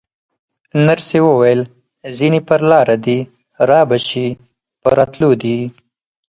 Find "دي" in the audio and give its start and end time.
3.05-3.19, 5.43-5.57